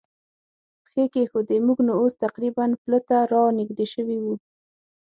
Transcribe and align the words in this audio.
پښې 0.83 1.03
کېښوودې، 1.13 1.57
موږ 1.65 1.77
نو 1.87 1.93
اوس 2.01 2.13
تقریباً 2.25 2.65
پله 2.81 2.99
ته 3.07 3.17
را 3.31 3.43
نږدې 3.59 3.85
شوي 3.93 4.17
و. 4.23 4.25